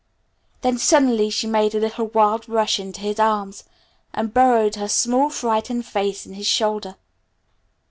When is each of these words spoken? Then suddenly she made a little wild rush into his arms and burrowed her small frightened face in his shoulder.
Then 0.61 0.79
suddenly 0.79 1.29
she 1.29 1.45
made 1.45 1.75
a 1.75 1.79
little 1.79 2.07
wild 2.07 2.49
rush 2.49 2.79
into 2.79 3.01
his 3.01 3.19
arms 3.19 3.65
and 4.15 4.33
burrowed 4.33 4.73
her 4.77 4.87
small 4.89 5.29
frightened 5.29 5.85
face 5.85 6.25
in 6.25 6.33
his 6.33 6.47
shoulder. 6.47 6.95